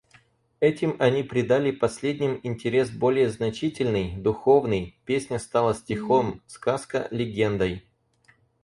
Этим 0.61 0.95
они 0.97 1.21
придали 1.21 1.69
последним 1.69 2.39
интерес 2.41 2.89
более 2.89 3.29
значительный, 3.29 4.15
духовный; 4.17 4.97
песня 5.05 5.37
стала 5.37 5.75
стихом, 5.75 6.41
сказка 6.47 7.07
легендой. 7.11 7.85